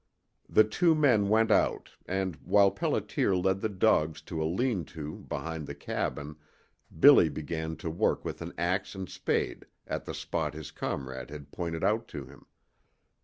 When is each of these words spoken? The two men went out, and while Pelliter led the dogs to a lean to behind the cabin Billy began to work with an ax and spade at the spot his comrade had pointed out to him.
The 0.49 0.63
two 0.63 0.95
men 0.95 1.29
went 1.29 1.51
out, 1.51 1.91
and 2.07 2.35
while 2.37 2.71
Pelliter 2.71 3.35
led 3.39 3.61
the 3.61 3.69
dogs 3.69 4.23
to 4.23 4.41
a 4.41 4.45
lean 4.49 4.83
to 4.85 5.17
behind 5.29 5.67
the 5.67 5.75
cabin 5.75 6.37
Billy 6.99 7.29
began 7.29 7.75
to 7.75 7.89
work 7.91 8.25
with 8.25 8.41
an 8.41 8.51
ax 8.57 8.95
and 8.95 9.07
spade 9.07 9.65
at 9.85 10.05
the 10.05 10.15
spot 10.15 10.55
his 10.55 10.71
comrade 10.71 11.29
had 11.29 11.51
pointed 11.51 11.83
out 11.83 12.07
to 12.07 12.25
him. 12.25 12.47